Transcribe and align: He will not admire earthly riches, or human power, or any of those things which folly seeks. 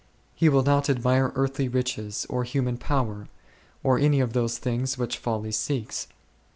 He 0.33 0.49
will 0.49 0.63
not 0.63 0.89
admire 0.89 1.31
earthly 1.35 1.67
riches, 1.67 2.25
or 2.27 2.43
human 2.43 2.79
power, 2.79 3.27
or 3.83 3.99
any 3.99 4.19
of 4.19 4.33
those 4.33 4.57
things 4.57 4.97
which 4.97 5.19
folly 5.19 5.51
seeks. 5.51 6.07